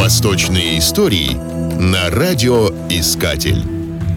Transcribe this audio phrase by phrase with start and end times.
[0.00, 1.34] Восточные истории
[1.78, 3.62] на радиоискатель.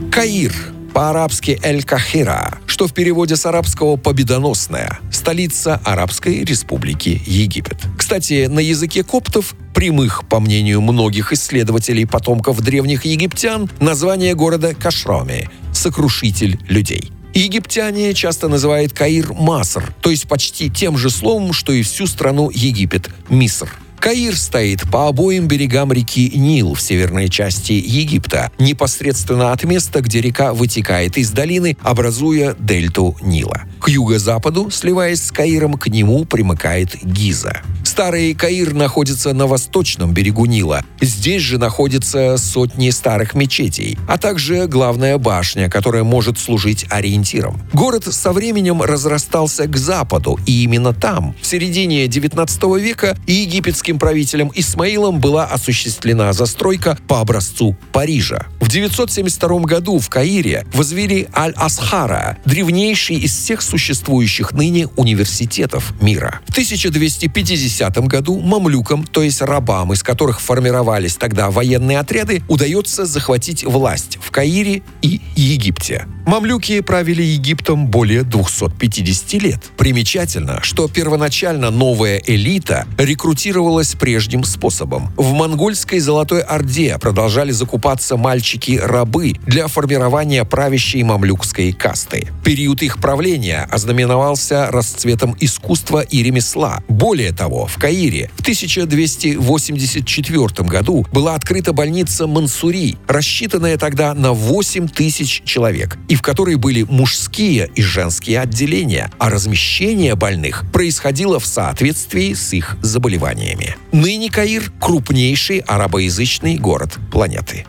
[0.09, 0.54] Каир,
[0.94, 7.80] по-арабски Эль-Кахира, что в переводе с арабского «победоносная», столица Арабской Республики Египет.
[7.98, 15.50] Кстати, на языке коптов прямых, по мнению многих исследователей потомков древних египтян, название города Кашроми–
[15.73, 17.11] «сокрушитель людей».
[17.34, 22.50] Египтяне часто называют Каир Маср, то есть почти тем же словом, что и всю страну
[22.50, 23.70] Египет– Миср.
[24.03, 30.20] Каир стоит по обоим берегам реки Нил в северной части Египта, непосредственно от места, где
[30.20, 33.61] река вытекает из долины, образуя дельту Нила.
[33.80, 37.61] К юго-западу, сливаясь с Каиром, к нему примыкает Гиза.
[37.93, 40.83] Старый Каир находится на восточном берегу Нила.
[40.99, 47.61] Здесь же находятся сотни старых мечетей, а также главная башня, которая может служить ориентиром.
[47.71, 54.52] Город со временем разрастался к западу, и именно там, в середине 19 века, египетским правителем
[54.55, 58.47] Исмаилом была осуществлена застройка по образцу Парижа.
[58.59, 66.39] В 972 году в Каире возвели Аль-Асхара, древнейший из всех существующих ныне университетов мира.
[66.47, 73.06] В 1250 1910 году мамлюкам, то есть рабам, из которых формировались тогда военные отряды, удается
[73.06, 76.08] захватить власть в Каире и Египте.
[76.25, 79.59] Мамлюки правили Египтом более 250 лет.
[79.78, 85.12] Примечательно, что первоначально новая элита рекрутировалась прежним способом.
[85.18, 92.30] В монгольской Золотой Орде продолжали закупаться мальчики-рабы для формирования правящей мамлюкской касты.
[92.44, 96.81] Период их правления ознаменовался расцветом искусства и ремесла.
[96.88, 104.88] Более того, в Каире в 1284 году была открыта больница Мансури, рассчитанная тогда на 8
[104.88, 111.47] тысяч человек, и в которой были мужские и женские отделения, а размещение больных происходило в
[111.47, 113.75] соответствии с их заболеваниями.
[113.91, 117.66] Ныне Каир– крупнейший арабоязычный город планеты.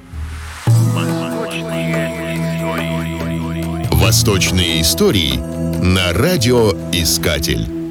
[3.90, 5.38] Восточные истории
[5.82, 7.83] на радиоискатель.